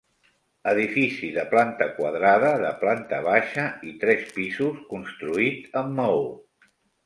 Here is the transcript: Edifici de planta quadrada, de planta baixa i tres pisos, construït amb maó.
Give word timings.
Edifici 0.69 1.29
de 1.35 1.43
planta 1.51 1.89
quadrada, 1.99 2.49
de 2.65 2.73
planta 2.85 3.21
baixa 3.29 3.69
i 3.91 3.95
tres 4.07 4.27
pisos, 4.41 4.83
construït 4.97 5.81
amb 5.87 5.99
maó. 6.05 6.29